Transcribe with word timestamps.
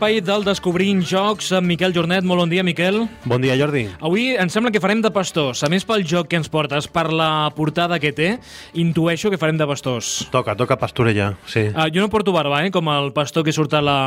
Nou 0.00 0.06
espai 0.08 0.22
del 0.24 0.46
Descobrint 0.46 1.02
Jocs 1.04 1.50
amb 1.52 1.68
Miquel 1.68 1.92
Jornet. 1.92 2.24
Molt 2.24 2.40
bon 2.40 2.48
dia, 2.48 2.62
Miquel. 2.64 3.02
Bon 3.28 3.42
dia, 3.42 3.52
Jordi. 3.60 3.82
Avui 4.00 4.30
em 4.32 4.48
sembla 4.48 4.70
que 4.72 4.80
farem 4.80 5.02
de 5.04 5.10
pastors. 5.12 5.60
A 5.60 5.68
més, 5.68 5.84
pel 5.84 6.06
joc 6.08 6.30
que 6.30 6.38
ens 6.40 6.48
portes, 6.48 6.86
per 6.88 7.10
la 7.12 7.50
portada 7.52 7.98
que 8.00 8.08
té, 8.16 8.30
intueixo 8.80 9.28
que 9.28 9.36
farem 9.36 9.58
de 9.60 9.66
pastors. 9.68 10.22
Toca, 10.32 10.54
toca 10.56 10.78
pastorejar, 10.80 11.34
sí. 11.44 11.66
Uh, 11.74 11.90
jo 11.92 12.00
no 12.00 12.08
porto 12.08 12.32
barba, 12.32 12.62
eh, 12.64 12.70
com 12.72 12.88
el 12.88 13.12
pastor 13.12 13.44
que 13.44 13.52
surt 13.52 13.76
a 13.76 13.82
la, 13.84 13.98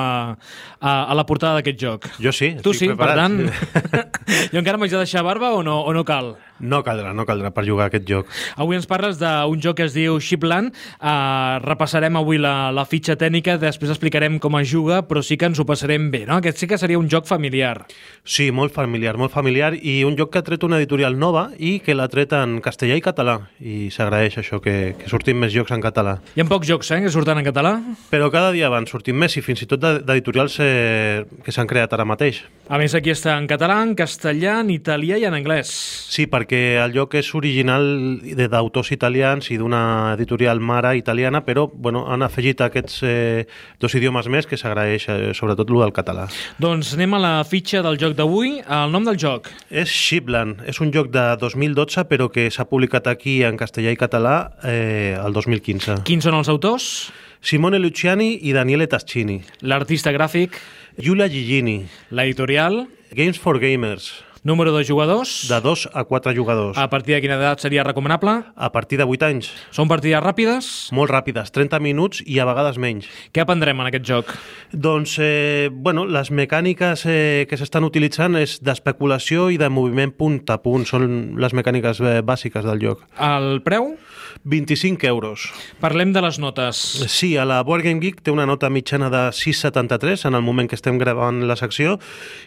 a, 0.81 0.95
a 1.05 1.13
la 1.13 1.27
portada 1.29 1.59
d'aquest 1.61 1.77
joc. 1.85 2.09
Jo 2.17 2.33
sí, 2.33 2.55
Tu 2.65 2.73
sí, 2.73 2.87
estic 2.89 2.97
per 2.97 3.13
preparat. 3.13 3.21
tant, 3.21 4.01
jo 4.55 4.63
encara 4.63 4.81
m'haig 4.81 4.97
de 4.97 5.03
deixar 5.05 5.21
barba 5.21 5.53
o 5.53 5.61
no, 5.61 5.77
o 5.85 5.93
no 5.93 6.01
cal? 6.09 6.33
No 6.63 6.79
caldrà, 6.85 7.11
no 7.13 7.25
caldrà 7.27 7.51
per 7.51 7.65
jugar 7.67 7.89
aquest 7.89 8.05
joc. 8.07 8.29
Avui 8.55 8.77
ens 8.79 8.87
parles 8.87 9.17
d'un 9.19 9.59
joc 9.61 9.75
que 9.81 9.87
es 9.89 9.93
diu 9.97 10.15
Shipland. 10.23 10.71
Uh, 11.03 11.59
repassarem 11.63 12.15
avui 12.15 12.37
la, 12.39 12.71
la 12.71 12.85
fitxa 12.87 13.17
tècnica, 13.19 13.57
després 13.59 13.91
explicarem 13.91 14.37
com 14.39 14.55
es 14.61 14.69
juga, 14.71 15.01
però 15.07 15.21
sí 15.25 15.35
que 15.37 15.49
ens 15.49 15.59
ho 15.59 15.65
passarem 15.67 16.05
bé, 16.13 16.23
no? 16.29 16.37
Aquest 16.39 16.61
sí 16.63 16.69
que 16.71 16.77
seria 16.79 16.99
un 16.99 17.09
joc 17.11 17.27
familiar. 17.27 17.83
Sí, 18.23 18.47
molt 18.55 18.71
familiar, 18.73 19.17
molt 19.19 19.33
familiar, 19.35 19.73
i 19.75 19.99
un 20.07 20.15
joc 20.19 20.31
que 20.33 20.39
ha 20.39 20.45
tret 20.47 20.63
una 20.63 20.79
editorial 20.79 21.17
nova 21.19 21.49
i 21.59 21.75
que 21.83 21.95
l'ha 21.97 22.07
tret 22.07 22.31
en 22.37 22.57
castellà 22.63 22.95
i 22.95 23.03
català, 23.03 23.35
i 23.59 23.89
s'agraeix 23.91 24.39
això, 24.39 24.61
que, 24.63 24.95
que 24.99 25.11
surtin 25.11 25.37
més 25.41 25.51
jocs 25.53 25.73
en 25.75 25.83
català. 25.83 26.15
Hi 26.37 26.45
ha 26.45 26.47
pocs 26.47 26.69
jocs, 26.71 26.91
eh, 26.95 27.01
que 27.03 27.11
surten 27.11 27.41
en 27.43 27.47
català. 27.49 27.73
Però 28.13 28.29
cada 28.31 28.53
dia 28.55 28.71
van 28.71 28.87
sortint 28.87 29.17
més, 29.19 29.35
i 29.35 29.43
fins 29.43 29.65
i 29.65 29.67
tot 29.67 29.83
de- 29.83 29.99
d'editorials 29.99 30.55
eh, 30.63 31.25
que 31.43 31.51
s'han 31.51 31.67
creat 31.67 31.91
ara 31.97 32.07
mateix. 32.07 32.43
A 32.71 32.79
més, 32.79 32.95
aquí 32.95 33.11
està 33.11 33.35
en 33.35 33.49
català, 33.51 33.81
en 33.83 33.91
castellà, 33.99 34.61
en 34.63 34.71
italià 34.71 35.17
i 35.19 35.27
en 35.27 35.35
anglès. 35.35 35.73
Sí, 36.13 36.29
perquè 36.31 36.52
el 36.83 36.93
joc 36.95 37.15
és 37.19 37.29
original 37.35 37.83
de- 38.23 38.47
d'autors 38.47 38.91
italians 38.91 39.49
i 39.51 39.57
d'una 39.57 40.13
editorial 40.15 40.59
mare 40.59 40.95
italiana, 40.97 41.43
però 41.45 41.67
bueno, 41.73 42.05
han 42.11 42.21
afegit 42.21 42.61
aquests 42.61 43.01
eh, 43.03 43.45
dos 43.79 43.95
idiomes 43.95 44.27
més 44.27 44.47
que 44.47 44.57
s'agraeix, 44.57 45.07
eh, 45.09 45.33
sobretot 45.33 45.69
el 45.69 45.79
del 45.83 45.93
català. 45.93 46.27
Doncs 46.59 46.93
anem 46.95 47.13
a 47.13 47.19
la 47.19 47.33
fitxa 47.43 47.81
del 47.83 47.97
joc 47.99 48.15
d'avui. 48.15 48.59
El 48.67 48.91
nom 48.91 49.03
del 49.03 49.17
joc. 49.17 49.49
És 49.69 49.89
Shipland, 49.89 50.61
és 50.67 50.79
un 50.81 50.91
joc 50.93 51.09
de 51.11 51.25
2012 51.41 52.05
però 52.09 52.29
que 52.31 52.49
s'ha 52.51 52.65
publicat 52.65 53.07
aquí 53.07 53.41
en 53.43 53.57
castellà 53.57 53.91
i 53.91 53.97
català 53.99 54.51
eh, 54.63 55.17
el 55.19 55.33
2015. 55.33 56.01
Quins 56.03 56.23
són 56.23 56.35
els 56.39 56.49
autors? 56.49 57.11
Simone 57.43 57.77
Luciani 57.79 58.37
i 58.47 58.53
Daniele 58.55 58.87
Tascini. 58.87 59.41
L'artista 59.67 60.13
gràfic, 60.15 60.55
Giulia 60.97 61.27
Gigini. 61.27 61.83
l'editorial, 62.11 62.87
Games 63.11 63.37
for 63.37 63.59
Gamers, 63.59 64.22
número 64.43 64.75
de 64.75 64.85
jugadors, 64.85 65.47
de 65.49 65.59
2 65.61 65.89
a 65.93 66.03
4 66.03 66.33
jugadors. 66.35 66.77
a 66.77 66.89
partir 66.89 67.15
de 67.15 67.21
quina 67.21 67.35
edat 67.35 67.59
seria 67.59 67.83
recomanable, 67.83 68.43
A 68.55 68.71
partir 68.71 68.97
de 68.97 69.03
8 69.05 69.23
anys. 69.25 69.51
són 69.71 69.87
partides 69.87 70.21
ràpides. 70.21 70.91
Molt 70.91 71.11
ràpides, 71.11 71.51
30 71.51 71.79
minuts 71.79 72.21
i 72.25 72.39
a 72.39 72.45
vegades 72.45 72.77
menys. 72.77 73.07
Què 73.33 73.41
aprendrem 73.41 73.79
en 73.79 73.87
aquest 73.87 74.05
joc? 74.05 74.25
Doncs, 74.71 75.17
eh, 75.19 75.69
bueno, 75.71 76.05
les 76.05 76.29
mecàniques 76.31 77.05
eh, 77.05 77.45
que 77.49 77.57
s'estan 77.57 77.83
utilitzant 77.83 78.35
és 78.35 78.59
d'especulació 78.61 79.49
i 79.49 79.57
de 79.57 79.69
moviment 79.69 80.11
punt 80.11 80.41
a 80.49 80.57
punt. 80.61 80.85
Són 80.85 81.35
les 81.39 81.53
mecàniques 81.53 81.99
eh, 82.01 82.21
bàsiques 82.21 82.63
del 82.65 82.79
joc. 82.81 83.03
El 83.19 83.61
preu? 83.63 83.97
25 84.43 85.05
euros. 85.07 85.51
Parlem 85.79 86.11
de 86.11 86.21
les 86.21 86.39
notes. 86.39 86.75
Sí, 87.07 87.37
a 87.37 87.45
la 87.45 87.61
Board 87.63 87.83
Game 87.85 87.99
Geek 88.01 88.21
té 88.23 88.31
una 88.31 88.45
nota 88.45 88.69
mitjana 88.69 89.09
de 89.09 89.29
6,73 89.31 90.25
en 90.27 90.33
el 90.35 90.41
moment 90.41 90.67
que 90.67 90.75
estem 90.75 90.97
gravant 90.97 91.43
la 91.47 91.55
secció 91.55 91.99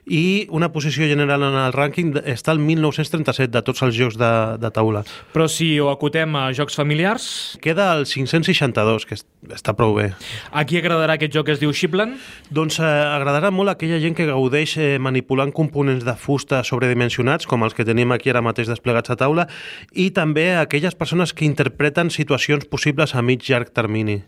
i 0.06 0.46
una 0.50 0.72
posició 0.72 1.06
general 1.06 1.42
en 1.46 1.54
el 1.54 1.72
rànquing 1.86 2.12
està 2.26 2.52
al 2.52 2.58
1937 2.60 3.50
de 3.54 3.62
tots 3.62 3.82
els 3.86 3.94
jocs 3.96 4.18
de, 4.20 4.30
de 4.60 4.70
taula. 4.74 5.04
Però 5.32 5.46
si 5.50 5.72
ho 5.80 5.88
acotem 5.92 6.34
a 6.36 6.48
jocs 6.56 6.76
familiars, 6.76 7.56
Queda 7.62 7.92
al 7.94 8.04
562, 8.06 9.06
que 9.06 9.14
es- 9.14 9.24
està 9.54 9.72
prou 9.76 9.94
bé. 9.94 10.12
a 10.52 10.64
qui 10.66 10.76
agradarà 10.78 11.14
aquest 11.14 11.32
joc 11.32 11.46
que 11.46 11.52
es 11.52 11.60
diu 11.60 11.72
Shipland? 11.72 12.16
Doncs 12.50 12.78
eh, 12.80 12.82
agradarà 12.84 13.50
molt 13.54 13.68
a 13.70 13.76
aquella 13.78 14.00
gent 14.02 14.16
que 14.18 14.26
gaudeix 14.26 14.76
eh, 14.78 14.98
manipulant 14.98 15.52
components 15.54 16.04
de 16.04 16.14
fusta 16.18 16.62
sobredimensionats, 16.64 17.46
com 17.46 17.62
els 17.62 17.74
que 17.74 17.84
tenim 17.84 18.12
aquí 18.12 18.30
ara 18.30 18.42
mateix 18.42 18.68
desplegats 18.68 19.10
a 19.10 19.16
taula, 19.16 19.46
i 19.92 20.10
també 20.10 20.54
a 20.56 20.62
aquelles 20.66 20.94
persones 20.98 21.32
que 21.32 21.44
interpreten 21.46 22.10
situacions 22.10 22.64
possibles 22.66 23.14
a 23.14 23.22
mig 23.22 23.42
llarg 23.48 23.70
termini. 23.72 24.22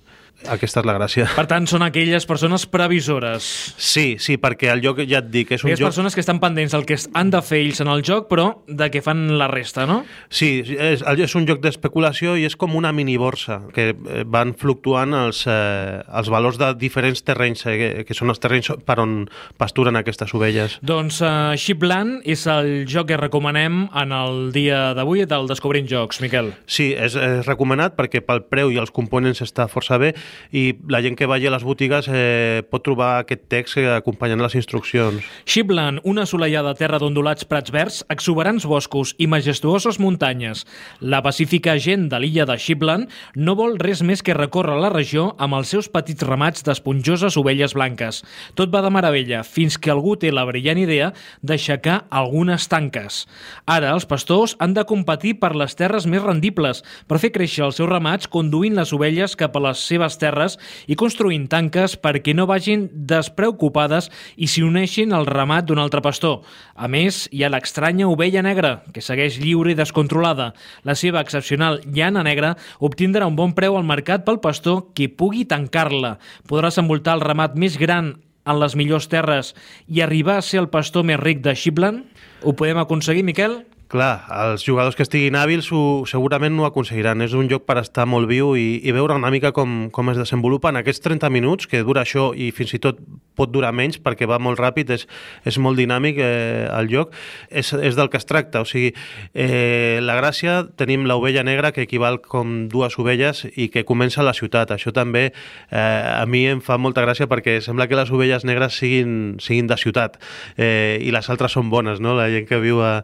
Aquesta 0.47 0.81
és 0.81 0.87
la 0.87 0.95
gràcia. 0.95 1.27
Per 1.35 1.45
tant, 1.51 1.67
són 1.67 1.83
aquelles 1.83 2.25
persones 2.29 2.65
previsores. 2.71 3.45
Sí, 3.75 4.17
sí, 4.23 4.37
perquè 4.39 4.71
el 4.71 4.83
joc, 4.85 5.01
ja 5.11 5.19
et 5.19 5.31
dic, 5.33 5.51
és 5.57 5.65
un 5.65 5.69
Aquelles 5.69 5.83
joc... 5.83 5.91
persones 5.91 6.15
que 6.15 6.23
estan 6.23 6.39
pendents 6.39 6.77
del 6.77 6.85
que 6.87 6.97
han 7.19 7.33
de 7.35 7.41
fer 7.43 7.59
ells 7.65 7.83
en 7.83 7.91
el 7.91 8.05
joc, 8.07 8.29
però 8.31 8.47
de 8.69 8.87
què 8.93 9.03
fan 9.03 9.25
la 9.41 9.49
resta, 9.51 9.87
no? 9.91 10.05
Sí, 10.31 10.63
és, 10.63 11.03
és 11.03 11.35
un 11.39 11.49
joc 11.49 11.59
d'especulació 11.65 12.37
i 12.39 12.47
és 12.47 12.55
com 12.57 12.77
una 12.79 12.93
miniborsa, 12.95 13.61
que 13.75 13.91
eh, 13.91 14.23
van 14.31 14.55
fluctuant 14.59 15.17
els, 15.19 15.43
eh, 15.51 15.99
els 16.07 16.31
valors 16.31 16.61
de 16.61 16.71
diferents 16.79 17.25
terrenys, 17.27 17.67
eh, 17.67 18.07
que 18.07 18.17
són 18.17 18.31
els 18.31 18.39
terrenys 18.43 18.71
per 18.87 19.01
on 19.03 19.19
pasturen 19.59 19.99
aquestes 19.99 20.33
ovelles. 20.39 20.79
Doncs 20.87 21.19
uh, 21.25 21.59
Shipland 21.59 22.23
és 22.29 22.47
el 22.47 22.87
joc 22.89 23.11
que 23.11 23.19
recomanem 23.19 23.89
en 23.91 24.15
el 24.15 24.53
dia 24.55 24.93
d'avui 24.95 25.27
del 25.27 25.51
Descobrint 25.51 25.91
Jocs, 25.91 26.23
Miquel. 26.23 26.55
Sí, 26.71 26.93
és, 26.95 27.19
és 27.19 27.45
recomanat 27.49 27.99
perquè 27.99 28.23
pel 28.23 28.45
preu 28.47 28.71
i 28.71 28.79
els 28.79 28.95
components 28.95 29.43
està 29.43 29.67
força 29.69 29.99
bé 29.99 30.15
i 30.53 30.73
la 30.89 31.03
gent 31.05 31.17
que 31.19 31.29
vagi 31.29 31.49
a 31.49 31.53
les 31.55 31.65
botigues 31.67 32.09
eh, 32.11 32.63
pot 32.69 32.85
trobar 32.85 33.11
aquest 33.23 33.47
text 33.53 33.79
eh, 33.81 33.87
acompanyant 33.97 34.43
les 34.43 34.57
instruccions. 34.59 35.25
Shipland, 35.49 36.03
una 36.09 36.25
assolellada 36.27 36.75
terra 36.79 37.01
d'ondulats 37.03 37.47
prats 37.49 37.73
verds, 37.75 38.01
exuberants 38.13 38.67
boscos 38.69 39.15
i 39.19 39.29
majestuoses 39.31 40.01
muntanyes. 40.03 40.65
La 41.01 41.23
pacífica 41.25 41.77
gent 41.79 42.09
de 42.13 42.21
l'illa 42.23 42.47
de 42.49 42.59
Shipland 42.59 43.09
no 43.37 43.57
vol 43.59 43.79
res 43.81 44.03
més 44.07 44.23
que 44.25 44.37
recórrer 44.37 44.79
la 44.81 44.93
regió 44.95 45.33
amb 45.39 45.59
els 45.59 45.75
seus 45.75 45.91
petits 45.93 46.25
ramats 46.27 46.65
d'esponjoses 46.67 47.37
ovelles 47.41 47.75
blanques. 47.77 48.23
Tot 48.59 48.73
va 48.75 48.83
de 48.85 48.93
meravella, 48.95 49.43
fins 49.45 49.79
que 49.79 49.93
algú 49.93 50.17
té 50.17 50.33
la 50.33 50.47
brillant 50.49 50.81
idea 50.81 51.13
d'aixecar 51.43 52.05
algunes 52.11 52.69
tanques. 52.71 53.25
Ara, 53.67 53.93
els 53.93 54.07
pastors 54.09 54.57
han 54.59 54.75
de 54.77 54.87
competir 54.89 55.37
per 55.43 55.55
les 55.59 55.77
terres 55.77 56.07
més 56.07 56.23
rendibles, 56.25 56.83
per 57.09 57.21
fer 57.21 57.33
créixer 57.35 57.67
els 57.67 57.79
seus 57.81 57.91
ramats 57.91 58.31
conduint 58.31 58.77
les 58.79 58.93
ovelles 58.97 59.37
cap 59.39 59.57
a 59.57 59.65
les 59.69 59.83
seves 59.91 60.08
terres 60.17 60.57
i 60.89 60.97
construint 60.97 61.45
tanques 61.53 61.99
perquè 62.01 62.33
no 62.33 62.47
vagin 62.49 62.87
despreocupades 63.11 64.09
i 64.41 64.49
s'hi 64.49 64.65
uneixin 64.65 65.13
al 65.13 65.29
ramat 65.29 65.69
d'un 65.69 65.83
altre 65.83 66.01
pastor. 66.01 66.41
A 66.75 66.89
més, 66.89 67.27
hi 67.29 67.45
ha 67.45 67.53
l'estranya 67.53 68.09
ovella 68.09 68.41
negra, 68.47 68.79
que 68.95 69.05
segueix 69.05 69.37
lliure 69.43 69.75
i 69.75 69.77
descontrolada. 69.77 70.55
La 70.89 70.97
seva 70.97 71.21
excepcional 71.21 71.83
llana 71.85 72.25
negra 72.25 72.55
obtindrà 72.81 73.29
un 73.29 73.37
bon 73.37 73.53
preu 73.53 73.77
al 73.77 73.85
mercat 73.85 74.25
pel 74.25 74.41
pastor 74.41 74.87
que 74.97 75.11
pugui 75.13 75.45
tancar-la. 75.45 76.17
Podràs 76.49 76.81
envoltar 76.81 77.19
el 77.19 77.27
ramat 77.29 77.61
més 77.61 77.77
gran 77.77 78.15
en 78.49 78.61
les 78.63 78.77
millors 78.81 79.09
terres 79.13 79.53
i 79.87 80.01
arribar 80.01 80.39
a 80.39 80.45
ser 80.45 80.63
el 80.63 80.71
pastor 80.73 81.05
més 81.05 81.21
ric 81.21 81.45
de 81.45 81.53
Shipland? 81.55 82.07
Ho 82.43 82.55
podem 82.57 82.81
aconseguir, 82.81 83.27
Miquel? 83.27 83.61
Clar, 83.89 84.27
els 84.29 84.67
jugadors 84.67 84.99
que 84.99 85.05
estiguin 85.07 85.37
hàbils 85.41 85.71
ho, 85.73 86.05
segurament 86.05 86.53
no 86.53 86.67
ho 86.67 86.69
aconseguiran. 86.69 87.23
És 87.25 87.33
un 87.33 87.47
joc 87.49 87.63
per 87.65 87.79
estar 87.81 88.05
molt 88.05 88.29
viu 88.29 88.51
i, 88.53 88.83
i 88.85 88.93
veure 88.93 89.15
una 89.17 89.31
mica 89.33 89.49
com, 89.57 89.87
com 89.89 90.11
es 90.13 90.19
desenvolupa 90.21 90.69
en 90.69 90.77
aquests 90.83 91.01
30 91.07 91.31
minuts, 91.33 91.65
que 91.65 91.81
dura 91.87 92.03
això 92.05 92.35
i 92.37 92.51
fins 92.53 92.75
i 92.77 92.83
tot 92.85 93.01
pot 93.39 93.49
durar 93.55 93.71
menys 93.73 93.97
perquè 94.03 94.27
va 94.29 94.37
molt 94.43 94.61
ràpid, 94.61 94.93
és, 94.93 95.07
és 95.49 95.57
molt 95.63 95.81
dinàmic 95.81 96.21
eh, 96.21 96.67
el 96.69 96.91
joc. 96.93 97.15
És, 97.49 97.71
és 97.73 97.97
del 97.97 98.11
que 98.13 98.21
es 98.21 98.29
tracta, 98.29 98.61
o 98.61 98.69
sigui, 98.69 98.91
eh, 99.33 100.03
la 100.05 100.19
gràcia, 100.19 100.59
tenim 100.77 101.09
l'ovella 101.09 101.47
negra 101.49 101.73
que 101.73 101.87
equival 101.89 102.21
com 102.21 102.67
dues 102.69 102.99
ovelles 103.01 103.47
i 103.55 103.71
que 103.73 103.87
comença 103.89 104.27
la 104.27 104.37
ciutat. 104.37 104.75
Això 104.77 104.93
també 104.93 105.31
eh, 105.31 105.81
a 105.81 106.27
mi 106.29 106.45
em 106.51 106.61
fa 106.61 106.77
molta 106.77 107.07
gràcia 107.07 107.31
perquè 107.31 107.57
sembla 107.65 107.89
que 107.89 107.97
les 107.97 108.13
ovelles 108.13 108.45
negres 108.45 108.77
siguin, 108.83 109.39
siguin 109.41 109.73
de 109.73 109.81
ciutat 109.81 110.21
eh, 110.59 111.01
i 111.01 111.15
les 111.15 111.33
altres 111.33 111.57
són 111.57 111.73
bones, 111.73 112.05
no? 112.05 112.19
la 112.21 112.29
gent 112.29 112.45
que 112.53 112.61
viu 112.61 112.85
a, 112.85 112.99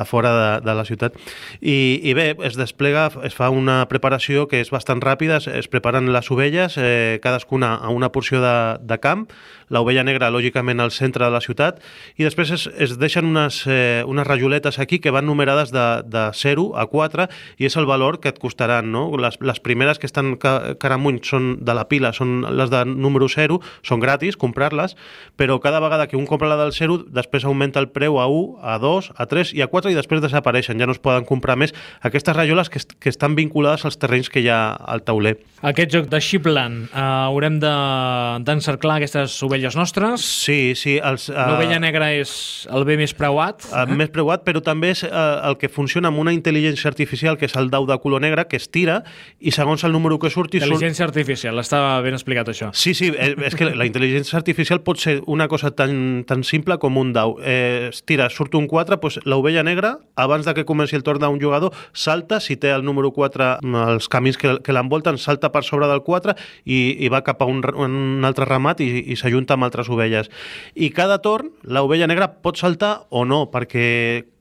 a 0.00 0.08
fora 0.08 0.29
de, 0.36 0.50
de 0.66 0.74
la 0.76 0.84
ciutat. 0.84 1.16
I, 1.60 2.00
I 2.02 2.14
bé, 2.14 2.28
es 2.46 2.58
desplega, 2.58 3.08
es 3.26 3.36
fa 3.36 3.50
una 3.50 3.82
preparació 3.90 4.46
que 4.50 4.60
és 4.62 4.72
bastant 4.72 5.02
ràpida, 5.04 5.40
es, 5.40 5.48
es 5.48 5.70
preparen 5.70 6.12
les 6.12 6.30
ovelles, 6.30 6.76
eh, 6.78 7.18
cadascuna 7.22 7.74
a 7.76 7.90
una 7.94 8.12
porció 8.12 8.40
de, 8.42 8.54
de 8.80 9.00
camp, 9.02 9.28
l'ovella 9.70 10.02
negra, 10.04 10.30
lògicament, 10.34 10.80
al 10.82 10.90
centre 10.90 11.24
de 11.24 11.30
la 11.30 11.40
ciutat, 11.40 11.78
i 12.18 12.26
després 12.26 12.50
es, 12.54 12.66
es 12.76 12.96
deixen 12.98 13.28
unes, 13.28 13.62
eh, 13.70 14.02
unes 14.06 14.26
rajoletes 14.26 14.80
aquí 14.82 14.98
que 14.98 15.12
van 15.14 15.26
numerades 15.26 15.70
de, 15.70 15.86
de 16.10 16.26
0 16.34 16.72
a 16.76 16.86
4, 16.90 17.28
i 17.58 17.68
és 17.68 17.76
el 17.78 17.86
valor 17.86 18.18
que 18.20 18.32
et 18.32 18.40
costaran, 18.42 18.90
no? 18.92 19.06
Les, 19.20 19.38
les 19.40 19.62
primeres 19.62 19.98
que 19.98 20.08
estan 20.10 20.34
ca, 20.42 20.74
cara 20.80 20.98
són 21.26 21.58
de 21.64 21.74
la 21.74 21.86
pila, 21.88 22.12
són 22.12 22.42
les 22.56 22.70
de 22.70 22.84
número 22.84 23.28
0, 23.28 23.60
són 23.86 24.00
gratis, 24.02 24.36
comprar-les, 24.36 24.96
però 25.36 25.60
cada 25.60 25.80
vegada 25.80 26.06
que 26.08 26.18
un 26.18 26.26
compra 26.26 26.50
la 26.50 26.58
del 26.58 26.72
0, 26.72 27.04
després 27.14 27.44
augmenta 27.44 27.80
el 27.80 27.90
preu 27.94 28.18
a 28.20 28.26
1, 28.26 28.58
a 28.62 28.78
2, 28.82 29.12
a 29.16 29.26
3 29.26 29.54
i 29.54 29.62
a 29.62 29.70
4, 29.70 29.90
i 29.90 29.98
després 29.98 30.19
desapareixen, 30.22 30.78
ja 30.80 30.88
no 30.88 30.96
es 30.96 31.02
poden 31.02 31.26
comprar 31.28 31.56
més 31.60 31.74
aquestes 32.06 32.36
rajoles 32.36 32.70
que, 32.70 32.80
que 32.98 33.12
estan 33.12 33.36
vinculades 33.38 33.84
als 33.84 33.98
terrenys 34.00 34.30
que 34.30 34.42
hi 34.44 34.48
ha 34.52 34.60
al 34.74 35.04
tauler. 35.06 35.36
Aquest 35.66 35.92
joc 35.92 36.08
de 36.08 36.20
Shipland, 36.20 36.88
eh, 36.88 37.00
haurem 37.00 37.58
de- 37.60 38.40
d'encerclar 38.44 38.96
aquestes 38.96 39.34
ovelles 39.42 39.76
nostres. 39.76 40.24
Sí, 40.24 40.74
sí. 40.76 40.98
Els, 41.02 41.28
uh, 41.28 41.36
L'ovella 41.52 41.78
negra 41.82 42.12
és 42.16 42.66
el 42.72 42.84
bé 42.88 42.96
més 43.00 43.12
preuat. 43.16 43.64
Uh, 43.70 43.84
eh? 43.84 43.98
Més 44.00 44.10
preuat, 44.12 44.44
però 44.46 44.62
també 44.64 44.92
és 44.94 45.02
uh, 45.04 45.10
el 45.48 45.58
que 45.60 45.68
funciona 45.68 46.08
amb 46.08 46.20
una 46.22 46.32
intel·ligència 46.32 46.88
artificial, 46.90 47.38
que 47.38 47.48
és 47.48 47.56
el 47.60 47.70
dau 47.72 47.86
de 47.88 47.96
color 48.00 48.22
negre, 48.24 48.46
que 48.48 48.56
es 48.60 48.68
tira 48.70 49.02
i 49.38 49.52
segons 49.54 49.84
el 49.84 49.92
número 49.92 50.18
que 50.18 50.30
surti... 50.32 50.60
Intel·ligència 50.60 51.04
surt... 51.04 51.14
artificial, 51.14 51.58
estava 51.62 51.98
ben 52.04 52.16
explicat 52.16 52.48
això. 52.52 52.70
Sí, 52.76 52.94
sí, 52.94 53.10
és, 53.12 53.36
és 53.50 53.56
que 53.58 53.70
la 53.70 53.86
intel·ligència 53.88 54.38
artificial 54.38 54.82
pot 54.86 55.00
ser 55.02 55.20
una 55.26 55.48
cosa 55.48 55.72
tan, 55.76 56.24
tan 56.28 56.44
simple 56.44 56.78
com 56.82 56.98
un 57.00 57.12
dau. 57.16 57.36
Eh, 57.44 57.90
es 57.90 58.02
tira, 58.08 58.30
surt 58.32 58.56
un 58.58 58.68
4, 58.70 59.00
doncs 59.00 59.20
l'ovella 59.28 59.64
negra, 59.66 59.96
abans 60.16 60.46
de 60.46 60.54
que 60.54 60.64
comenci 60.64 60.96
el 60.96 61.04
torn 61.06 61.20
d'un 61.22 61.40
jugador, 61.40 61.74
salta, 61.92 62.40
si 62.40 62.56
té 62.56 62.72
el 62.74 62.84
número 62.84 63.12
4, 63.12 63.50
els 63.84 64.08
camins 64.08 64.38
que, 64.40 64.56
que 64.64 64.74
l'envolten, 64.74 65.18
salta 65.18 65.52
per 65.52 65.64
sobre 65.66 65.88
del 65.90 66.02
4 66.06 66.34
i, 66.64 66.80
i 67.04 67.12
va 67.12 67.22
cap 67.26 67.42
a 67.42 67.48
un, 67.50 67.62
un 67.62 68.26
altre 68.26 68.48
ramat 68.48 68.82
i, 68.84 68.90
i 69.12 69.18
s'ajunta 69.18 69.56
amb 69.56 69.68
altres 69.68 69.90
ovelles. 69.92 70.30
I 70.74 70.90
cada 70.96 71.20
torn, 71.24 71.52
l'ovella 71.64 72.08
negra 72.10 72.30
pot 72.42 72.60
saltar 72.60 73.06
o 73.10 73.24
no, 73.28 73.46
perquè 73.52 73.88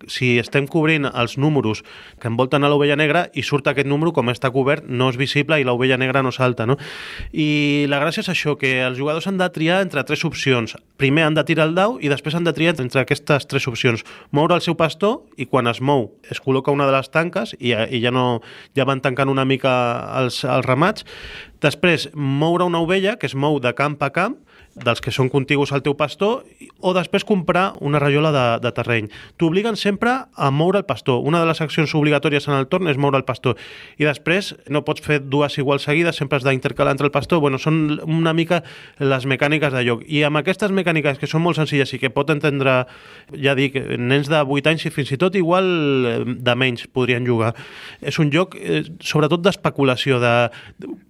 si 0.08 0.38
estem 0.40 0.68
cobrint 0.70 1.08
els 1.10 1.36
números 1.38 1.84
que 2.22 2.30
envolten 2.30 2.64
a 2.64 2.70
l'ovella 2.72 2.96
negra 3.00 3.26
i 3.36 3.44
surt 3.44 3.68
aquest 3.68 3.88
número, 3.90 4.14
com 4.16 4.32
està 4.32 4.52
cobert, 4.54 4.86
no 4.88 5.10
és 5.12 5.20
visible 5.20 5.60
i 5.60 5.66
l'ovella 5.68 5.98
negra 6.00 6.24
no 6.24 6.32
salta. 6.32 6.66
No? 6.70 6.78
I 7.34 7.86
la 7.92 8.00
gràcia 8.02 8.24
és 8.24 8.32
això, 8.32 8.56
que 8.60 8.80
els 8.86 9.00
jugadors 9.00 9.28
han 9.28 9.40
de 9.40 9.50
triar 9.52 9.82
entre 9.84 10.04
tres 10.08 10.24
opcions. 10.28 10.78
Primer 11.00 11.26
han 11.28 11.36
de 11.36 11.44
tirar 11.48 11.68
el 11.68 11.76
dau 11.76 11.98
i 12.00 12.12
després 12.12 12.38
han 12.38 12.48
de 12.48 12.56
triar 12.56 12.78
entre 12.80 13.04
aquestes 13.04 13.48
tres 13.50 13.68
opcions. 13.68 14.06
Moure 14.32 14.56
el 14.56 14.64
seu 14.64 14.78
pastor 14.80 15.22
i 15.38 15.48
quan 15.50 15.59
es 15.68 15.82
mou 15.82 16.08
es 16.32 16.40
col·loca 16.40 16.72
una 16.72 16.88
de 16.88 16.94
les 16.96 17.10
tanques 17.12 17.56
i, 17.60 17.74
i 17.74 18.02
ja, 18.04 18.12
no, 18.16 18.40
ja 18.78 18.86
van 18.88 19.02
tancant 19.04 19.32
una 19.32 19.46
mica 19.46 19.74
els, 20.22 20.44
els 20.46 20.66
ramats. 20.66 21.06
Després, 21.62 22.10
moure 22.14 22.68
una 22.68 22.80
ovella, 22.80 23.18
que 23.20 23.28
es 23.28 23.36
mou 23.36 23.60
de 23.60 23.74
camp 23.76 23.98
a 24.06 24.12
camp, 24.16 24.38
dels 24.80 25.02
que 25.04 25.12
són 25.12 25.30
contigus 25.32 25.74
al 25.74 25.82
teu 25.84 25.96
pastor 25.98 26.46
o 26.80 26.94
després 26.96 27.26
comprar 27.28 27.74
una 27.84 28.00
rajola 28.00 28.32
de, 28.32 28.46
de 28.64 28.72
terreny. 28.76 29.10
T'obliguen 29.42 29.76
sempre 29.80 30.14
a 30.32 30.50
moure 30.52 30.80
el 30.80 30.86
pastor. 30.88 31.22
Una 31.28 31.42
de 31.42 31.50
les 31.50 31.62
accions 31.62 31.94
obligatòries 31.98 32.48
en 32.48 32.56
el 32.56 32.68
torn 32.72 32.88
és 32.88 33.00
moure 33.02 33.20
el 33.20 33.26
pastor. 33.28 33.58
I 34.00 34.08
després 34.08 34.54
no 34.72 34.84
pots 34.88 35.04
fer 35.04 35.20
dues 35.20 35.58
iguals 35.60 35.88
seguides, 35.88 36.20
sempre 36.20 36.40
has 36.40 36.48
d'intercalar 36.48 36.94
entre 36.96 37.10
el 37.10 37.14
pastor. 37.14 37.42
Bueno, 37.44 37.60
són 37.60 38.00
una 38.06 38.34
mica 38.34 38.62
les 39.00 39.28
mecàniques 39.28 39.74
de 39.76 39.84
joc. 39.88 40.06
I 40.08 40.24
amb 40.28 40.40
aquestes 40.40 40.72
mecàniques 40.76 41.20
que 41.20 41.28
són 41.28 41.44
molt 41.44 41.60
senzilles 41.60 41.92
i 41.94 42.00
que 42.00 42.14
pot 42.14 42.32
entendre, 42.32 42.84
ja 43.36 43.56
dic, 43.58 43.76
nens 44.00 44.32
de 44.32 44.40
8 44.40 44.74
anys 44.74 44.88
i 44.88 44.94
fins 44.94 45.12
i 45.16 45.20
tot 45.20 45.36
igual 45.36 45.68
eh, 46.08 46.18
de 46.24 46.56
menys 46.56 46.88
podrien 46.88 47.28
jugar. 47.28 47.52
És 48.00 48.20
un 48.22 48.32
joc 48.32 48.56
eh, 48.56 48.86
sobretot 49.04 49.44
d'especulació, 49.44 50.22
de... 50.24 50.34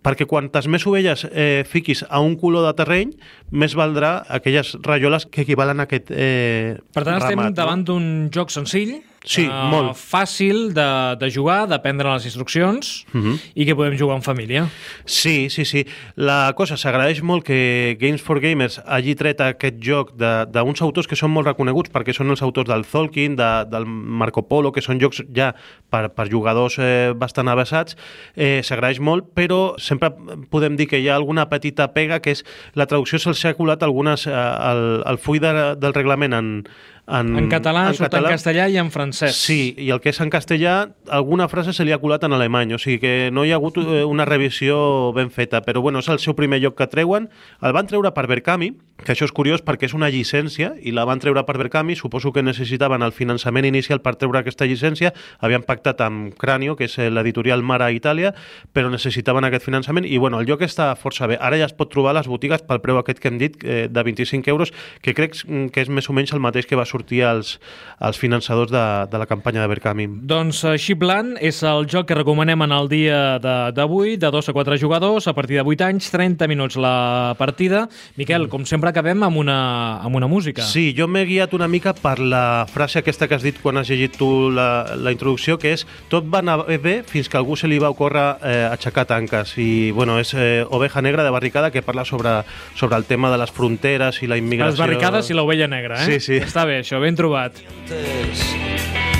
perquè 0.05 0.25
quantes 0.39 0.69
més 0.71 0.85
ovelles 0.87 1.25
eh, 1.29 1.65
fiquis 1.67 2.05
a 2.07 2.21
un 2.23 2.37
color 2.39 2.63
de 2.69 2.73
terreny, 2.79 3.11
més 3.51 3.75
valdrà 3.75 4.19
aquelles 4.39 4.75
rajoles 4.85 5.27
que 5.27 5.43
equivalen 5.43 5.83
a 5.83 5.87
aquest 5.89 6.13
eh, 6.15 6.77
Per 6.95 7.03
tant, 7.03 7.19
estem 7.19 7.35
ramat, 7.35 7.57
davant 7.57 7.83
no? 7.83 7.87
d'un 7.91 8.05
joc 8.33 8.53
senzill, 8.55 8.99
Sí, 9.29 9.43
uh, 9.45 9.67
molt. 9.69 9.93
Fàcil 9.99 10.71
de, 10.73 10.87
de 11.21 11.29
jugar, 11.29 11.67
de 11.69 11.77
prendre 11.83 12.09
les 12.09 12.25
instruccions 12.25 13.05
uh 13.13 13.21
-huh. 13.21 13.35
i 13.53 13.65
que 13.65 13.75
podem 13.75 13.97
jugar 13.97 14.15
en 14.17 14.23
família. 14.23 14.67
Sí, 15.05 15.49
sí, 15.49 15.65
sí. 15.65 15.85
La 16.15 16.53
cosa, 16.55 16.77
s'agraeix 16.77 17.21
molt 17.21 17.43
que 17.45 17.95
Games 17.99 18.21
for 18.21 18.39
Gamers 18.39 18.81
hagi 18.85 19.15
tret 19.15 19.41
aquest 19.41 19.77
joc 19.79 20.13
d'uns 20.17 20.81
autors 20.81 21.07
que 21.07 21.15
són 21.15 21.31
molt 21.31 21.45
reconeguts 21.45 21.91
perquè 21.91 22.13
són 22.13 22.29
els 22.29 22.41
autors 22.41 22.67
del 22.67 22.85
Tolkien, 22.85 23.35
de, 23.35 23.65
del 23.69 23.85
Marco 23.85 24.47
Polo, 24.47 24.71
que 24.71 24.81
són 24.81 24.99
jocs 24.99 25.21
ja 25.35 25.53
per, 25.91 26.09
per 26.09 26.27
jugadors 26.27 26.79
eh, 26.79 27.13
bastant 27.15 27.47
avessats. 27.47 27.95
Eh, 28.35 28.61
s'agraeix 28.63 28.99
molt, 28.99 29.25
però 29.35 29.77
sempre 29.77 30.11
podem 30.49 30.75
dir 30.75 30.87
que 30.87 30.97
hi 30.97 31.07
ha 31.07 31.15
alguna 31.15 31.49
petita 31.49 31.93
pega, 31.93 32.19
que 32.19 32.31
és 32.31 32.43
la 32.73 32.87
traducció 32.87 33.19
se'ls 33.19 33.45
ha 33.45 33.53
colat 33.53 33.83
algunes, 33.83 34.25
eh, 34.25 34.31
el, 34.71 35.03
el 35.05 35.17
full 35.17 35.39
de, 35.39 35.75
del 35.75 35.93
reglament 35.93 36.33
en, 36.33 36.65
en, 37.09 37.31
en 37.37 37.49
català, 37.49 37.87
en, 37.89 37.97
català, 37.97 38.29
en 38.29 38.37
castellà 38.37 38.67
i 38.69 38.77
en 38.81 38.91
francès. 38.93 39.37
Sí, 39.37 39.73
i 39.77 39.89
el 39.93 40.01
que 40.03 40.13
és 40.13 40.19
en 40.21 40.31
castellà, 40.33 40.75
alguna 41.15 41.49
frase 41.51 41.73
se 41.75 41.85
li 41.87 41.95
ha 41.95 41.99
colat 42.01 42.25
en 42.27 42.35
alemany, 42.37 42.75
o 42.75 42.81
sigui 42.81 42.99
que 43.01 43.13
no 43.33 43.45
hi 43.45 43.53
ha 43.53 43.59
hagut 43.59 43.79
eh, 43.81 44.03
una 44.05 44.27
revisió 44.29 44.77
ben 45.17 45.33
feta, 45.33 45.63
però 45.65 45.81
bueno, 45.85 46.03
és 46.03 46.11
el 46.11 46.21
seu 46.23 46.37
primer 46.37 46.61
lloc 46.63 46.77
que 46.79 46.89
treuen. 46.91 47.29
El 47.65 47.75
van 47.75 47.89
treure 47.89 48.13
per 48.15 48.27
Berkami, 48.29 48.73
que 49.05 49.13
això 49.13 49.27
és 49.27 49.33
curiós 49.35 49.63
perquè 49.65 49.87
és 49.87 49.95
una 49.95 50.09
llicència, 50.11 50.73
i 50.81 50.91
la 50.95 51.05
van 51.07 51.21
treure 51.21 51.43
per 51.47 51.57
Berkami, 51.59 51.95
suposo 51.95 52.33
que 52.35 52.43
necessitaven 52.43 53.03
el 53.05 53.13
finançament 53.15 53.67
inicial 53.69 54.01
per 54.03 54.15
treure 54.19 54.41
aquesta 54.41 54.67
llicència, 54.67 55.13
havien 55.39 55.63
pactat 55.67 56.01
amb 56.05 56.35
Cranio, 56.39 56.75
que 56.75 56.89
és 56.89 56.97
l'editorial 57.09 57.63
Mara 57.63 57.89
a 57.89 57.95
Itàlia, 57.95 58.33
però 58.73 58.91
necessitaven 58.91 59.47
aquest 59.47 59.65
finançament, 59.65 60.07
i 60.07 60.17
bueno, 60.17 60.39
el 60.39 60.49
lloc 60.49 60.63
està 60.65 60.91
força 60.99 61.27
bé. 61.29 61.37
Ara 61.39 61.59
ja 61.59 61.69
es 61.69 61.75
pot 61.75 61.91
trobar 61.91 62.13
a 62.13 62.19
les 62.19 62.29
botigues 62.29 62.63
pel 62.67 62.81
preu 62.83 62.99
aquest 62.99 63.21
que 63.23 63.31
hem 63.31 63.39
dit, 63.41 63.57
eh, 63.63 63.87
de 63.89 64.03
25 64.03 64.49
euros, 64.51 64.73
que 65.01 65.13
crec 65.15 65.37
que 65.73 65.81
és 65.81 65.89
més 65.89 66.09
o 66.09 66.15
menys 66.15 66.33
el 66.33 66.43
mateix 66.43 66.67
que 66.67 66.77
va 66.79 66.85
sortir 66.85 67.23
als, 67.23 67.57
als 67.99 68.19
finançadors 68.19 68.71
de, 68.71 68.85
de 69.11 69.21
la 69.21 69.27
campanya 69.29 69.63
de 69.63 69.71
Berkami. 69.71 70.07
Doncs 70.29 70.63
uh, 70.65 70.75
Shipland 70.77 71.39
és 71.41 71.61
el 71.63 71.87
joc 71.89 72.09
que 72.09 72.17
recomanem 72.17 72.65
en 72.65 72.75
el 72.75 72.89
dia 72.91 73.39
d'avui, 73.39 74.15
de, 74.17 74.27
de 74.27 74.31
2 74.35 74.51
a 74.51 74.55
4 74.55 74.79
jugadors, 74.81 75.27
a 75.27 75.33
partir 75.37 75.59
de 75.59 75.65
8 75.65 75.87
anys, 75.87 76.11
30 76.11 76.49
minuts 76.51 76.77
la 76.79 77.35
partida. 77.39 77.87
Miquel, 78.19 78.49
com 78.49 78.65
sempre 78.65 78.88
acabem 78.89 79.23
amb 79.25 79.39
una, 79.39 79.59
amb 80.03 80.15
una 80.19 80.27
música. 80.27 80.65
Sí, 80.65 80.89
jo 80.97 81.07
m'he 81.07 81.25
guiat 81.29 81.53
una 81.57 81.67
mica 81.71 81.93
per 81.97 82.17
la 82.19 82.65
frase 82.69 82.99
aquesta 83.01 83.27
que 83.29 83.37
has 83.37 83.45
dit 83.45 83.59
quan 83.61 83.79
has 83.79 83.89
llegit 83.89 84.17
tu 84.19 84.49
la, 84.53 84.95
la 84.97 85.13
introducció, 85.15 85.57
que 85.61 85.73
és 85.77 85.85
tot 86.11 86.27
va 86.27 86.43
anar 86.43 86.63
bé 86.81 86.99
fins 87.07 87.29
que 87.29 87.39
algú 87.39 87.57
se 87.59 87.69
li 87.69 87.79
va 87.81 87.91
ocórrer 87.93 88.25
eh, 88.41 88.65
aixecar 88.71 89.05
tanques. 89.09 89.55
I, 89.61 89.91
bueno, 89.95 90.19
és 90.19 90.33
eh, 90.35 90.65
Oveja 90.69 91.03
Negra 91.05 91.23
de 91.23 91.33
Barricada 91.33 91.71
que 91.71 91.83
parla 91.85 92.05
sobre, 92.05 92.41
sobre 92.75 92.97
el 92.97 93.05
tema 93.05 93.31
de 93.31 93.39
les 93.41 93.51
fronteres 93.51 94.21
i 94.23 94.29
la 94.31 94.37
immigració. 94.37 94.75
Les 94.77 94.83
barricades 94.85 95.29
i 95.29 95.37
l'ovella 95.37 95.69
negra, 95.71 96.03
eh? 96.03 96.05
Sí, 96.05 96.19
sí. 96.19 96.41
Està 96.43 96.65
bé, 96.69 96.81
això, 96.83 97.01
ben 97.03 97.17
trobat. 97.19 97.57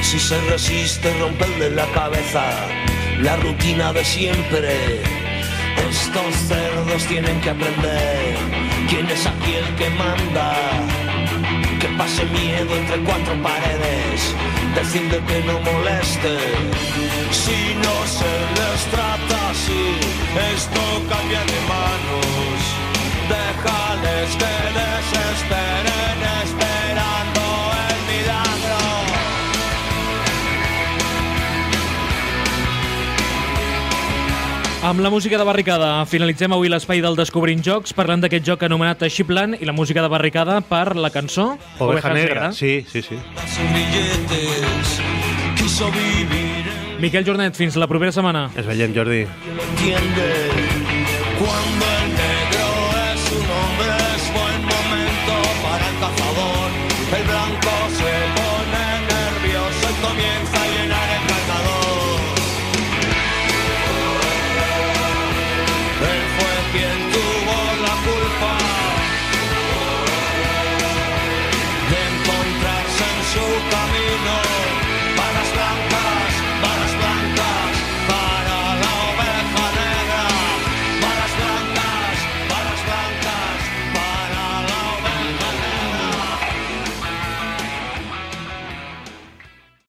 Si 0.01 0.19
se 0.19 0.39
resiste, 0.49 1.13
romperle 1.19 1.69
la 1.75 1.85
cabeza 1.93 2.45
la 3.21 3.35
rutina 3.35 3.91
de 3.93 4.03
siempre. 4.05 5.18
Estos 5.87 6.35
cerdos 6.47 7.05
tienen 7.07 7.39
que 7.41 7.49
aprender 7.49 8.35
quién 8.89 9.05
es 9.09 9.25
aquí 9.25 9.53
el 9.53 9.75
que 9.75 9.89
manda. 9.91 10.55
Que 11.79 11.87
pase 11.97 12.25
miedo 12.25 12.75
entre 12.75 12.97
cuatro 12.99 13.33
paredes, 13.41 14.35
decirle 14.75 15.19
que 15.27 15.39
no 15.43 15.59
moleste. 15.61 16.37
Si 17.31 17.75
no 17.83 17.95
Amb 34.89 35.01
la 35.01 35.11
música 35.11 35.37
de 35.37 35.43
Barricada 35.45 35.87
finalitzem 36.09 36.49
avui 36.55 36.69
l'espai 36.73 36.97
del 37.05 37.13
Descobrint 37.13 37.59
Jocs 37.61 37.91
parlant 37.93 38.23
d'aquest 38.23 38.41
joc 38.47 38.63
anomenat 38.65 39.03
Shipland 39.05 39.59
i 39.61 39.67
la 39.69 39.75
música 39.77 40.01
de 40.01 40.09
Barricada 40.09 40.55
per 40.65 40.95
la 40.97 41.11
cançó 41.13 41.45
Oveja 41.77 42.09
Negra. 42.09 42.49
Sí, 42.57 42.81
sí, 42.89 43.03
sí. 43.05 43.19
Quiso 45.61 45.91
vivir 45.93 46.73
Miquel 46.97 47.23
Jornet, 47.23 47.53
fins 47.53 47.77
la 47.77 47.85
propera 47.85 48.11
setmana. 48.11 48.47
Ens 48.57 48.65
veiem, 48.65 48.97
Jordi. 48.97 49.27
cuando 51.37 51.98